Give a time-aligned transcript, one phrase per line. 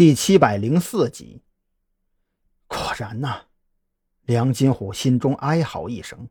[0.00, 1.42] 第七百零四集。
[2.66, 3.42] 果然呐，
[4.22, 6.30] 梁金虎心中哀嚎一声，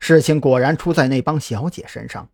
[0.00, 2.30] 事情果然出在那帮小姐身上。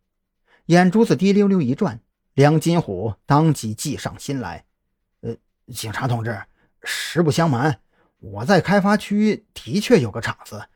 [0.67, 1.98] 眼珠子滴溜溜一转，
[2.35, 4.64] 梁金虎当即计上心来。
[5.22, 5.35] 呃，
[5.75, 6.41] 警察同志，
[6.85, 7.81] 实不相瞒，
[8.21, 10.67] 我在开发区的确有个厂子，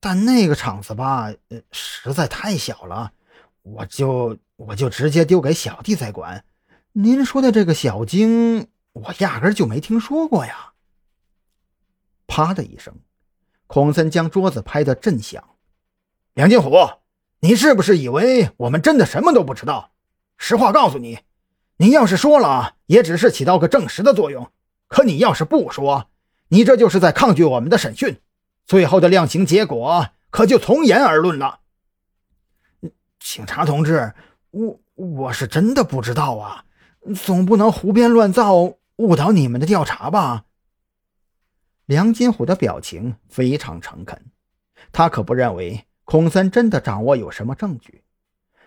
[0.00, 3.14] 但那个厂子吧，呃，实在太小了，
[3.62, 6.44] 我就我就直接丢给小弟在管。
[6.92, 8.68] 您说的这个小京。
[8.94, 10.72] 我压根就没听说过呀！
[12.26, 12.94] 啪的一声，
[13.66, 15.42] 孔森将桌子拍得震响。
[16.32, 16.70] 梁金虎，
[17.40, 19.92] 你是不是以为我们真的什么都不知道？
[20.36, 21.18] 实话告诉你，
[21.76, 24.46] 你要是说了，也只是起到个证实的作用；
[24.86, 26.08] 可你要是不说，
[26.48, 28.20] 你这就是在抗拒我们的审讯，
[28.64, 31.60] 最后的量刑结果可就从严而论了。
[33.18, 34.14] 警察同志，
[34.50, 36.64] 我我是真的不知道啊，
[37.24, 38.76] 总不能胡编乱造。
[38.96, 40.46] 误导你们的调查吧。
[41.86, 44.30] 梁金虎的表情非常诚恳，
[44.92, 48.04] 他可不认为孔森真的掌握有什么证据。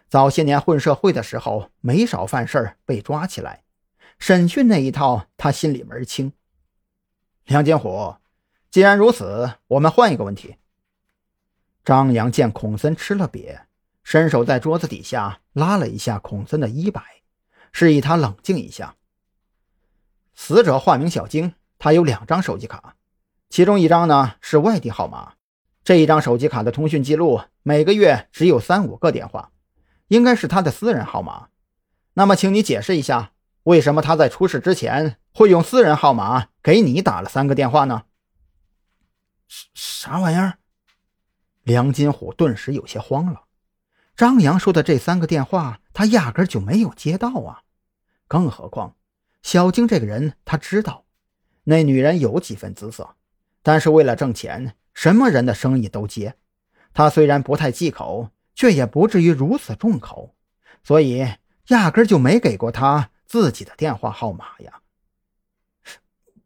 [0.10, 3.64] 早些年混社会的时候，没少犯事儿被抓起来，
[4.20, 6.32] 审讯那一套他心里门清。
[7.46, 8.16] 梁金虎，
[8.70, 10.56] 既然如此，我们换一个问题。
[11.84, 13.62] 张扬见孔森吃了瘪，
[14.04, 17.02] 伸手在桌子底下拉了一下孔森的衣摆，
[17.72, 18.96] 示意他冷静一下。
[20.38, 22.96] 死者化名小晶，他有两张手机卡，
[23.50, 25.34] 其中一张呢是外地号码。
[25.84, 29.52] 这一张手机卡的通讯记录每个月只有三五个电话，
[30.10, 31.48] 应该是他的私人号码。
[32.14, 33.32] 那么，请你解释一下，
[33.64, 38.04] 为什么他在出事之前会用私人号码给你打了三个电话呢？
[39.74, 40.60] 啥玩意儿？
[41.64, 43.46] 梁金虎顿时有些慌了。
[44.16, 47.64] 张扬说的这三个电话，他压根就没有接到啊！
[48.28, 48.97] 更何况……
[49.48, 51.06] 小晶这个人，他知道，
[51.64, 53.16] 那女人有几分姿色，
[53.64, 56.36] 但是为了挣钱，什么人的生意都接。
[56.94, 60.36] 他虽然不太忌口，却也不至于如此重口，
[60.84, 61.26] 所以
[61.68, 64.82] 压根就没给过他自己的电话号码呀。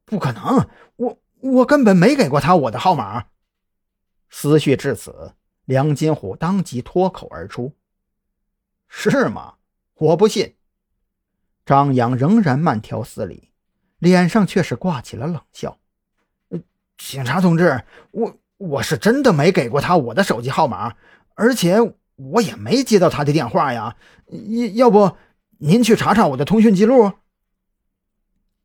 [0.06, 3.29] 不可能，我我根本没给过他我的号码。
[4.29, 5.33] 思绪至此，
[5.66, 7.75] 梁金虎当即脱口而出
[8.88, 9.56] ：“是吗？
[9.95, 10.56] 我不信。”
[11.71, 13.47] 张扬仍然慢条斯理，
[13.97, 15.77] 脸上却是挂起了冷笑。
[16.97, 20.95] 警察同志，我我是真的没给过他我的手机号码，
[21.35, 21.77] 而且
[22.17, 23.95] 我也没接到他的电话呀。
[24.27, 25.15] 要要不
[25.59, 27.13] 您去查查我的通讯记录？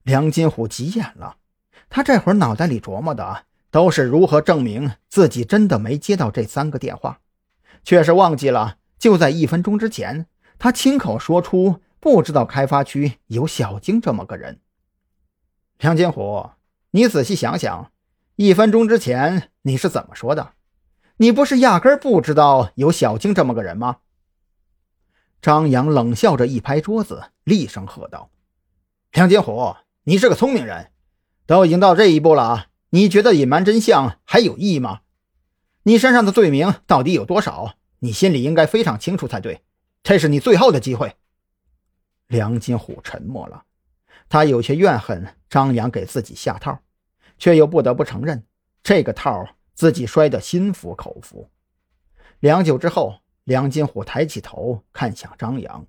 [0.02, 1.36] 梁金虎急眼了，
[1.88, 7.20] 他这会儿脑袋里琢磨的都是如何证明自己真的没接到这三个电话，
[7.84, 10.26] 却是忘记了就在一分钟之前，
[10.58, 11.80] 他亲口说出。
[12.06, 14.60] 不知道开发区有小晶这么个人，
[15.80, 16.50] 梁金虎，
[16.92, 17.90] 你仔细想想，
[18.36, 20.52] 一分钟之前你是怎么说的？
[21.16, 23.96] 你不是压根不知道有小晶这么个人吗？
[25.42, 28.30] 张扬冷笑着一拍桌子，厉声喝道
[29.10, 29.74] ：“梁金虎，
[30.04, 30.92] 你是个聪明人，
[31.44, 35.00] 都已经到这一步了，你觉得隐瞒真相还有意义吗？
[35.82, 37.74] 你身上的罪名到底有多少？
[37.98, 39.64] 你心里应该非常清楚才对。
[40.04, 41.16] 这是你最后的机会。”
[42.28, 43.64] 梁金虎沉默了，
[44.28, 46.80] 他有些怨恨张扬给自己下套，
[47.38, 48.44] 却又不得不承认
[48.82, 51.50] 这个套自己摔得心服口服。
[52.40, 55.86] 良久之后，梁金虎抬起头看向张扬：“，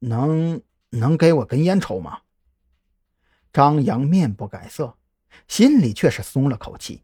[0.00, 0.60] 能
[0.90, 2.20] 能给我根烟抽吗？”
[3.52, 4.96] 张扬面不改色，
[5.48, 7.02] 心里却是松了口气。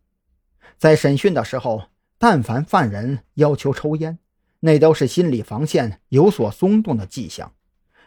[0.76, 1.88] 在审讯的时候，
[2.18, 4.18] 但凡犯人要求抽烟，
[4.60, 7.54] 那都是心理防线有所松动的迹象。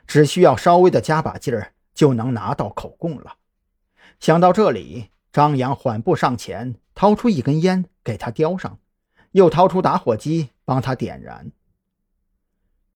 [0.07, 3.35] 只需要稍微的加把劲儿，就能拿到口供了。
[4.19, 8.79] 想到这里，张扬缓步上前，掏出一根烟给他叼上，
[9.31, 11.51] 又掏出打火机帮他点燃。